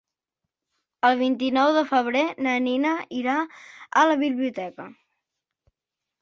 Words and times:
El 1.09 1.17
vint-i-nou 1.19 1.73
de 1.75 1.83
febrer 1.91 2.23
na 2.47 2.55
Nina 2.69 2.95
irà 3.19 3.37
a 4.03 4.07
la 4.13 4.17
biblioteca. 4.23 4.89